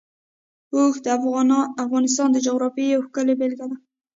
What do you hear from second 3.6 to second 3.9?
ده.